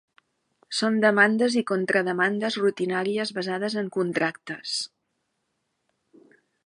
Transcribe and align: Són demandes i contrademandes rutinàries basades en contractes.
Són 0.77 0.95
demandes 1.01 1.57
i 1.61 1.63
contrademandes 1.71 2.57
rutinàries 2.63 3.33
basades 3.41 3.77
en 3.83 3.93
contractes. 3.99 4.75